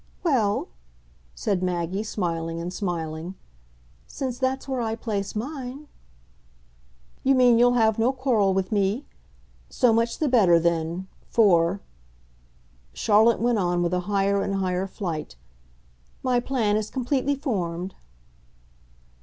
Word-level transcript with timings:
"Well," 0.23 0.69
said 1.35 1.61
Maggie 1.61 2.01
smiling 2.01 2.59
and 2.59 2.73
smiling, 2.73 3.35
"since 4.07 4.39
that's 4.39 4.67
where 4.67 4.81
I 4.81 4.95
place 4.95 5.35
mine!" 5.35 5.87
"You 7.23 7.35
mean 7.35 7.59
you'll 7.59 7.73
have 7.75 7.99
no 7.99 8.11
quarrel 8.11 8.51
with 8.55 8.71
me? 8.71 9.05
So 9.69 9.93
much 9.93 10.17
the 10.17 10.27
better 10.27 10.57
then; 10.59 11.07
for," 11.29 11.81
Charlotte 12.93 13.41
went 13.41 13.59
on 13.59 13.83
with 13.83 13.93
a 13.93 13.99
higher 14.09 14.41
and 14.41 14.55
higher 14.55 14.87
flight, 14.87 15.35
"my 16.23 16.39
plan 16.39 16.77
is 16.77 16.89
completely 16.89 17.35
formed." 17.35 17.93